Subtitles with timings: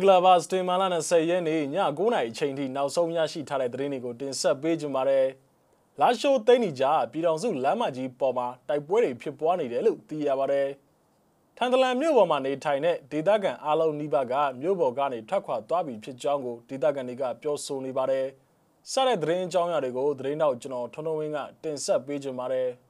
[0.00, 5.26] င်္ဂလာပါစတင်မာလာ20ရက်နေ့ည9:00နာရီအချိန်ထိနောက်ဆုံးရရှိထားတဲ့သတင်းတွေကိုတင်ဆက်ပေးကြပါမယ်။
[6.00, 10.68] လာရှိုးသိန်းနီကြားပြည်တော်စုလမ်းမကြီးပေါ်မှာတိုက်ပွဲတွေဖြစ်ပွားနေတယ်လို့သိရပါတယ်။
[11.56, 18.26] ထန်တလန်မြို့ပေါ်မှာနေထိုင်တဲ့ဒေသခံအားလုံးနှိပါကမြို့ပေါ်ကနေထွက်ခွာသွားပြီဖြစ်ကြောင်းကိုဒေသခံတွေကပြောဆိုနေပါတယ်။
[18.92, 22.68] စတဲ့သတင်းအကြောင်းအရာတွေကိုသတင်းတော့ကျွန်တော်ထွန်းထွန်းဝင်းကတင်ဆက်ပေးကြပါမယ်။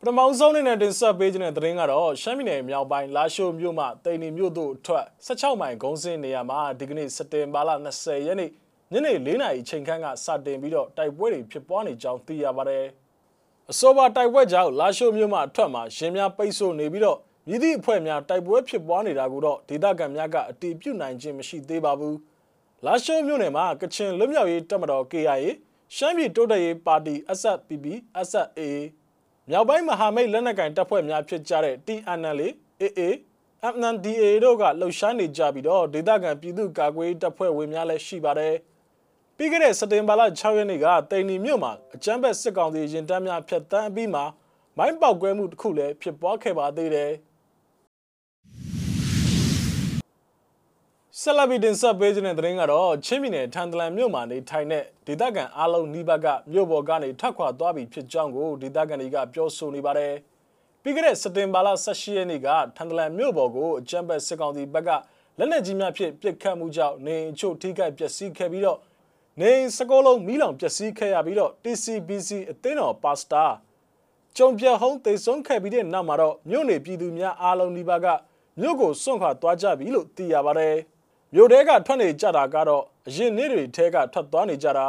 [0.00, 8.50] ပထမဆုံးအနေနဲ့တင်ဆက်ပေးခြင်းတဲ့သတင်းကတော့ရှမ်းပြည်နယ်မြောက်ပိုင်းလာရှိုးမြို့မှတိန်နီမြို့သို့ထွက်16မိုင်ဂုံးစင်းနေရာမှာဒီကနေ့စက်တင်ဘာလ20ရက်နေ့
[8.92, 12.84] ညနေ4နာရီချိန်ခန့်ကစတင်ပြီးတော့တိုက်ပွဲတွေဖြစ်ပွားနေကြောင်းသိရပါတယ်။
[13.70, 22.14] အဆိုပါတိုက်ပွဲကြောင့်လာရှိုးမြို့မှအထွက်မှာရှင်များပိတ်ဆို့နေပြီးတော့မြည်သည့်အဖွဲ့များတိုက်ပွဲဖြစ်ပွားနေတာကိုတော့ဒေသခံများကအတိပြုနိုင်ခြင်းမရှိသေးပါဘူး။
[22.86, 25.46] လာရှိုးမြို့နယ်မှာကချင်လွတ်မြောက်ရေးတပ်မတော် KIA
[25.96, 27.86] ရှမ်းပြည်တိုးတက်ရေးပါတီ SSPP
[28.28, 28.60] SSA
[29.50, 32.40] မြောက်ပိုင်းမဟာမိတ်လက်နက်ကိုင်တပ်ဖွဲ့များဖြစ်ကြတဲ့ TNL
[32.82, 33.00] AA
[33.74, 38.54] MNDA တို့ကလှုပ်ရှားနေကြပြီးတော့ဒေသခံပြည်သူ့ကာကွယ်တပ်ဖွဲ့ဝင်များလည်းရှိပါတယ်။
[39.36, 44.22] ပြီးခဲ့တဲ့စက်တင်ဘာလ6ရက်နေ့ကတိန်နီမြို့မှာအကြမ်းဖက်စစ်ကောင်စီရင်တမ်းများဖျက်ဆီးပြီးမှ
[44.76, 47.10] မိုင်းပေါက်ကွဲမှုတစ်ခုလည်းဖြစ်ပွားခဲ့ပါသေးတယ်။
[51.20, 60.12] ဆက်လက်ပြီးတင်ဆက်ပေးခြင်းတဲ့သတင်းကတော့ချင်းပြည်နယ်ထန်တလန်မြို့မှာနေထိုင်တဲ့ဒေသခံအားလုံးနှိဘက်ကမြို့ပေါ်ကနေထွက်ခွာသွားပြီဖြစ်ကြောင်းကိုဒေသခံတွေကပြောဆိုနေပါတယ်။
[60.82, 64.90] ပြီးခဲ့တဲ့စက်တင်ဘာလ18ရက်နေ့ကထန်တလန်မြို့ပေါ်ကိုအကြမ်းဖက်စစ်ကောင်စီဘက်က
[65.38, 68.78] လက်နက်ကြီးများဖြင့်ပစ်ခတ်မှုကြောင့်နေအချို့ထိခိုက်ပျက်စီးခဲ့ပြီးတော့
[69.40, 73.44] နေစကောလုံးမီးလောင်ပျက်စီးခဲ့ရပြီးတော့ TCBC အသင်းတော်ပါစတာ
[74.36, 78.06] ကျုံပြဟုံးတိတ်ဆုံးခဲ့ပြီးတဲ့နောက်မှာတော့မြို့နေပြည်သူများအားလုံးဒီပါက
[78.60, 80.76] မြို့ကိုစွန့်ခွာသွားကြပြီလို့သိရပါတယ်။
[81.38, 84.86] မြို့ထဲကထွက်နေကြတာကတော့အရင်နေ့တွေထဲကထွက်သွားနေကြတာ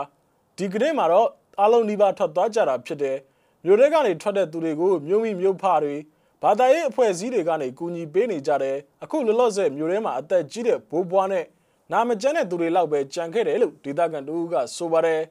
[0.57, 3.17] ဒီကနေ့မှာတော့အားလုံးဒီပါထွက်သွားကြတာဖြစ်တယ်
[3.65, 5.95] မြို့ထဲကနေထွက်တဲ့သူတွေကိုမြို့မိမြို့ဖတွေ
[6.43, 11.45] ဘာသာရေးအဖွဲ့အစည်းတွေကနေကူညီပေးနေကြတယ်အခုလောလောဆယ်မြို့ထဲမှာအသက်ကြီးတဲ့ဘိုးဘွားနဲ့
[11.91, 15.21] နာမကျန်းတဲ့သူတွေလောက်ပဲကြံခဲ့တယ်လို့ဒေသခံတို့ကဆိုပါတယ်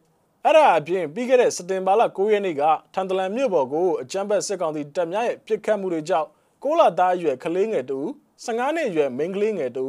[0.45, 2.63] အဲ့ဒါအပြင်ပြီးခဲ့တဲ့စက်တင်ဘာလ9ရက်နေ့က
[2.95, 6.29] ထန်တလန်မြို့ပေါ်ကိုအကြမ်းဖက်စစ်ကောင်စီတပ်များရဲ့ပစ်ခတ်မှုတွေကြောင့်
[6.63, 7.99] ကိုလာသားအရွယ်ကလေးငယ်တူ
[8.45, 9.87] 15နှစ်အရွယ်မိန်းကလေးငယ်တူ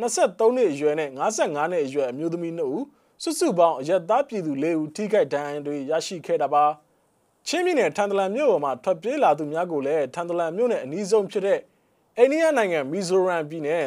[0.00, 2.84] 23နှစ်အရွယ်နဲ့55နှစ်အရွယ်အမျိုးသမီး2ဦး
[3.22, 6.64] စုစုပေါင်းအရက်သားပြည်သူ၄ဦးထိခိုက်ဒဏ်ရာတွေရရှိခဲ့တာပါ
[7.46, 11.60] ချင်းပြည်နယ်ထန်တလန်မြို့ပေါ်မှာထွက်ပြေးလာသူများကိုလည်းထန်တလန်မြို့နယ်အနီးဆုံးဖြစ်တဲ့
[12.18, 13.86] အိန္ဒိယနိုင်ငံမီဇိုရမ်ပြည်နယ်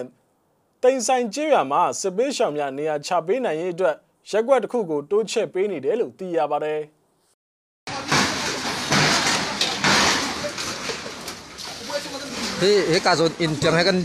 [0.84, 3.96] တိန်ဆိုင်ကျေးရွာမှာစစ်ပေးရှောင်များနေရာချပေးနိုင်ရေးအတွက်
[4.30, 6.82] ရက်ွက်တစ်ခုကိုတိုးချဲ့ပေးနေတယ်လို့သိရပါတယ်
[12.62, 14.04] thì cái cả rồi in tiếng hay cần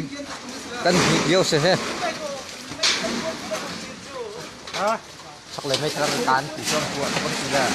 [0.85, 0.95] cần
[1.29, 1.96] nhiều sẽ hết chắc là mấy thằng tán thì xong
[5.55, 7.69] Chocolate ไม่ใช่น้งตาลสีส้มขวดคนกินแล้ว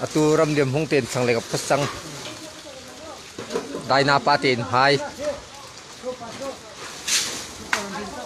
[0.00, 1.80] อัตูรำเดียมหงเตียนสังเลยกับพัสัง
[3.88, 4.74] ไดนาปาเตียนไฮ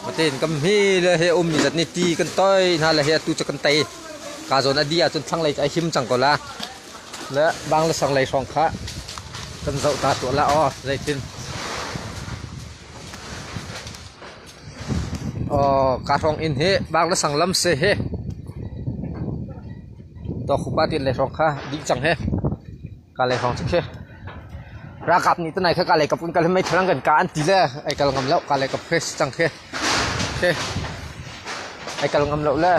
[0.05, 3.77] มาเตียนกัมฮีเลยเฮอมนี่จัดนี่ตีกันต้อยน่าเลยเฮตูจะกันเตย
[4.51, 6.33] กาโซนอดีอจนสังเลยใจหิมจังก็ละ
[7.35, 8.65] และบางละสังเลยสองขา
[9.67, 11.17] cần dậu ta của lão dây tin
[15.51, 17.95] ờ cà rong in he bác là sang lâm xe he
[20.49, 22.15] to khu ba tiền lệ rong kha đi chẳng he
[23.19, 23.81] cà lệ rong chắc he
[25.07, 27.01] ra gặp như thế này các cà lệ gặp cũng cà lệ mấy thằng gần
[27.05, 29.49] cả ăn tí lệ ai cà lệ ngầm lậu, cà lệ cặp he chẳng he
[30.41, 30.53] he
[31.99, 32.79] ai cà lệ ngầm lậu lệ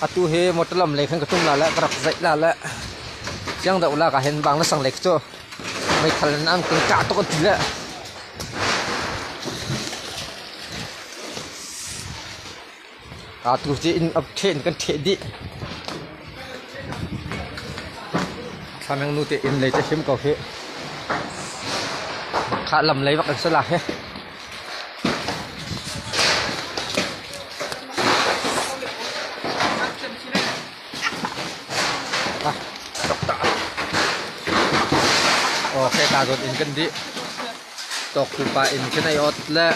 [0.00, 2.54] atu he một lâm lệ khăn cái tung là lệ gặp dậy là lệ
[3.62, 5.18] chẳng đâu là cả hiện bằng nó sang lệch cho
[6.02, 7.48] mấy thằng lên ăn cũng cả to cái gì
[13.42, 15.16] à tụi chị in up trên cái thế đi
[18.80, 20.34] khả năng nuôi tiền in lấy cho hiếm cầu hết
[22.66, 23.78] khá lầm lấy vật cần sẽ là hết
[36.21, 36.87] ok cả rồi in cân đi
[38.13, 39.75] tộc cụ bà in cái này ọt là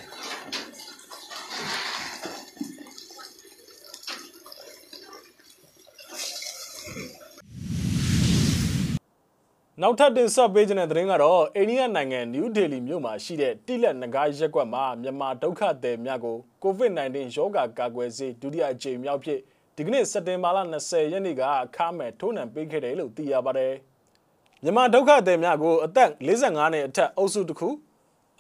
[9.84, 19.40] နောက်ထပ်တင်ဆက်ပေးခြင်းတဲ့သတင်းကတော့အိန္ဒိယနိုင်ငံနယူးဒေလီမြို့မှာရှိတဲ့တိလက်နဂါးရက်ကွက်မှာမြန်မာဒုက္ခသည်များကို COVID-19 ရောဂါကာကွယ်ဆေးဒုတိယအကြိမ်မြောက်ဖြစ်
[19.76, 23.74] ဒီကနေ့စက်တင်ဘာလ20ရက်နေ့ကအခါမဲ့ထိုးနှံပေးခဲ့တယ်လို့သိရပါတယ်။
[24.64, 27.70] မြန်မာဒုက္ခသည်များကိုအသက်45နှစ်အထက်အုပ်စုတစ်ခု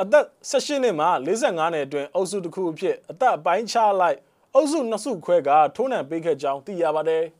[0.01, 4.17] အသက်18နှစ်မှ45နှစ်အတွင်းအုပ်စုတစ်ခုအဖြစ်အသက်အပိုင်းခြားလိုက်
[4.55, 7.25] အုပ်စုနှစ်စုခွဲကထိုးနှံပေးခဲ့ကြောင်းသိရပါတယ်။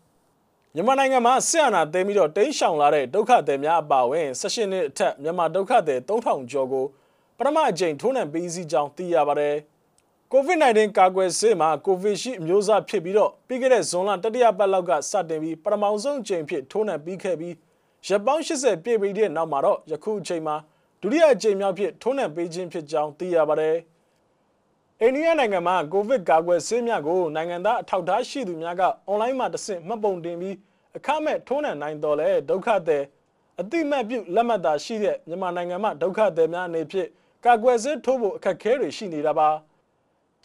[0.76, 6.86] မြန်မာနိုင်ငံမှာဆင်အာနာသိမ်းပြီးတော့တိန်းရှောင်လာတဲ့ဒုက္ခသည်များအပါအဝင်16နှစ်အထက်မြန်မာဒုက္ခသည်3000ကျော်ကို
[7.38, 9.56] ပထမအကြိမ်ထိုးနှံပေးစီကြောင်းသိရပါတယ်။
[10.34, 17.56] COVID-19 ကာကွယ်ဆေးမှာကိုဗစ်ရှိအမျိုးအစားဖြစ်ပြီးတော့ပြီးခဲ့တဲ့ဇွန်လတတိယပတ်လောက်ကစတင်ပြီးပထမဆုံးအကြိမ်ဖြစ်ထိုးနှံပြီးခဲ့ပြီး
[18.08, 20.56] ရက်ပေါင်း80ပြည့်ပြီးတဲ့နောက်မှာတော့ယခုအချိန်မှာ
[21.02, 23.76] ဒုတိယအကြိမ်မြောက်ဖြစ်ထိုးနှံပေးခြင်းဖြစ်ကြောင်းသိရပါတယ်။
[25.02, 30.56] အိန္ဒိယနိုင်ငံမှာကိုဗစ်ကာကွယ်ဆေးများကိုနိုင်ငံသားအထောက်အထားရှိသူများကအွန်လိုင်းမှာတဆင့်မှတ်ပုံတင်ပြီး
[30.98, 33.04] အခမဲ့ထိုးနှံနိုင်တော်လဲဒုက္ခသည်
[33.60, 37.08] အတိမတ်ပြုလက်မှတ်သာရှိတဲ့မြန်မာနိုင်ငံမှာဒုက္ခသည်များအနေဖြင့်
[37.46, 39.50] ကာကွယ်ဆေးထိုးဖို့အခက်အခဲတွေရှိနေတာပါ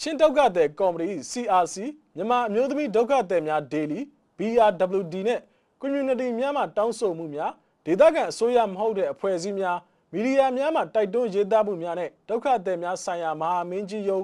[0.01, 1.77] ချင်းဒုက္ခသည်ကော်မတီ CRC
[2.17, 4.01] မြန်မာအမျိုးသမီးဒုက္ခသည်များ Daily
[4.39, 5.41] BRWD နဲ့
[5.81, 7.53] community များမှတောင်းဆိုမှုများ
[7.87, 9.79] ဒေသခံအစိုးရမဟုတ်တဲ့အဖွဲ့အစည်းများ
[10.13, 14.21] မီဒီယာများမှတိုက်တွန်းရေးသားမှုများနဲ့ဒုက္ခသည်များဆိုင်ရာမဟာမင်းကြီးယုံ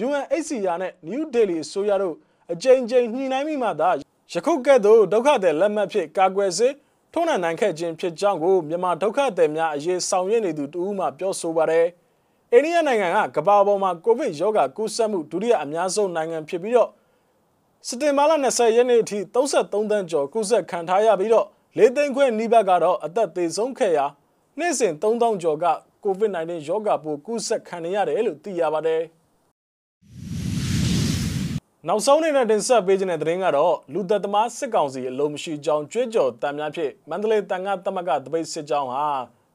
[0.00, 2.14] UNHCR နဲ့ New Delhi အစိုးရတို့
[2.52, 3.90] အကြိမ်ကြိမ်ညှိနှိုင်းမိမှသာ
[4.32, 6.68] ယခုကဲ့သို့ဒုက္ခသည်လက်မှတ်ဖြင့်ကာကွယ်စေ
[7.12, 11.86] ထုံးနှံနိုင်ခဲ့ခြင်းဖြစ်ကြောင်းကိုမြန်မာဒုက္ခသည်များအရေးဆောင်ရွက်နေသူတဦးမှပြောဆိုပါတယ်။
[12.52, 16.90] အိန္ဒိယနိုင်ငံကကမ္ဘာပေါ်မှာကိုဗစ်ရောဂါကူးစက်မှုဒုတိယအများဆုံးနိုင်ငံဖြစ်ပြီးတော့
[17.86, 21.46] စက်တင်ဘာလ20ရက်နေ့အထိ33သန်းကျော်ကူးစက်ခံထားရပြီးတော့
[21.78, 24.06] ၄သိန်းခွဲနီးပါးကတော့အသက်သေဆုံးခဲ့ရာ
[24.58, 25.66] နေ့စဉ်3000ကျော်က
[26.04, 29.02] COVID-19 ရောဂါပိုးကူးစက်ခံနေရတယ်လို့သိရပါတယ်။
[31.88, 39.06] နောက်ဆုံးအနေနဲ့တင်ဆက်ပေးခြင်းတဲ့သတင်းကတော့လူသက်သမားစစ်ကောင်စီအလုံးမရှိကြောင်းကြွေးကြော်တမ်းများဖြင့်မန္တလေးတန်ခါတမကတပိတ်စစ်ကြောင်းဟာ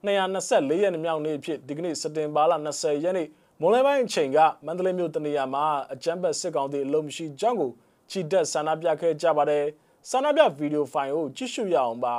[0.05, 3.27] 224ရက်မြောက်နေ့ဖြစ်ဒီကနေ့စက်တင်ဘာလ20ရက်နေ့
[3.61, 7.71] မွန်လယ်ပိုင်းအချိန်ကမန္တလေးမြို့တနေရာမှာအကြမ်းဖက်စစ်ကောင်စီအလုံးမရှိကြောင်းကို
[8.09, 9.65] ချီတက်ဆန္ဒပြခဲ့ကြပါတယ်
[10.09, 12.15] ဆန္ဒပြဗီဒီယိုဖိုင်ကိုကြည့်ရှုရအောင်ပါ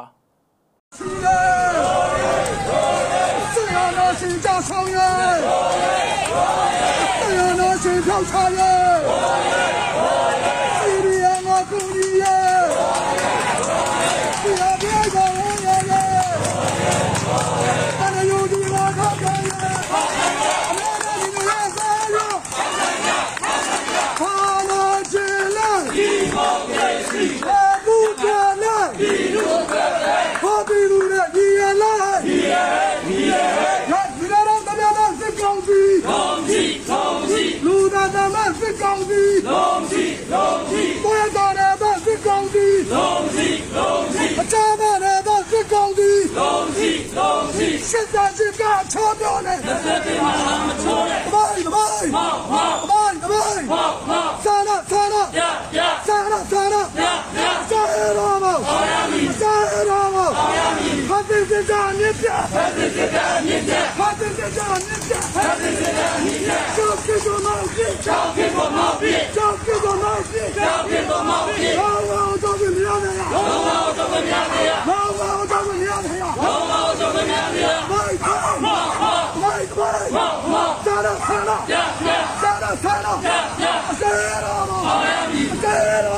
[0.97, 0.99] စ
[3.61, 5.09] စ်ကောင်စီကြောက်ဆောင်ရဲ
[7.21, 8.68] စစ်ကောင်စီကြောက်ဆောင်ရဲ
[38.60, 44.18] 是高级，高级高级，我也搞的咱是高级，高级高级，
[44.50, 46.02] 家们的咱是高级，
[46.36, 52.20] 高级高级，现在是干钞票呢，这是给马他们抽的，干嘛干嘛，好
[52.50, 57.72] 好干嘛干嘛，好好，杀了杀了，呀呀，杀了杀了，呀呀，杀
[58.14, 58.60] 了吗？
[58.64, 59.46] 好呀你，杀
[59.84, 60.32] 了吗？
[60.34, 62.04] 好呀你，他这是这样你
[82.79, 83.13] Asero!
[83.19, 83.75] Asero!
[83.91, 84.55] Asero!
[85.55, 86.15] Asero!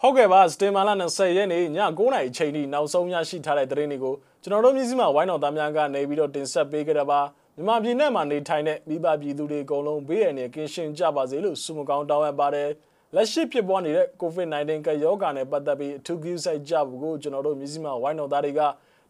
[0.00, 7.20] ဟုတ်ကဲ့ပါစတေမာလာ20ရက်နေ့ည9:00နာရီအချိန်ထိနောက်ဆုံးရရှိထားတဲ့သတင်းတွေကိုကျွန်တော်တို့မျိုးစိမဝိုင်းတော်သားများကနေပြီးတော့တင်ဆက်ပေးကြတာပါ
[7.56, 12.70] မြန်မာပြည်နဲ့မှာနေထိုင်တဲ့မိဘပြည်သူတွေအကုန်လုံးဘေးရန်နဲ့ကင်းရှင်းကြပါစေလို့ဆုမကောင်းတောင်းအပ်ပါတယ်
[13.14, 18.60] လက်ရှိဖြစ်ပေါ်နေတဲ့ COVID-19 ကရောဂါနဲ့ပတ်သက်ပြီးအထူးကူးစိုက်ကြဖို့ကိုကျွန်တော်တို့မျိုးစိမဝိုင်းတော်သားတွေက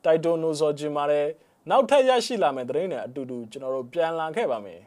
[0.05, 1.27] တိုက်တွန်းလို့ဆိုချင်ပါတယ်
[1.71, 4.81] နောက်ထပ်ရရှိလာမယ့်သတင်းတွေအတူတူကျွန်တော်တို့ပြန်လာခဲ့ပါမယ်